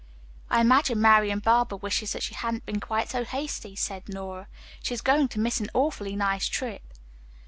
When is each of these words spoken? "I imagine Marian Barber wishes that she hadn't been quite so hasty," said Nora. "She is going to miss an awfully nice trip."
"I 0.49 0.61
imagine 0.61 0.99
Marian 0.99 1.37
Barber 1.37 1.75
wishes 1.75 2.13
that 2.13 2.23
she 2.23 2.33
hadn't 2.33 2.65
been 2.65 2.79
quite 2.79 3.11
so 3.11 3.23
hasty," 3.23 3.75
said 3.75 4.09
Nora. 4.09 4.47
"She 4.81 4.95
is 4.95 5.01
going 5.01 5.27
to 5.27 5.39
miss 5.39 5.59
an 5.59 5.69
awfully 5.75 6.15
nice 6.15 6.47
trip." 6.47 6.81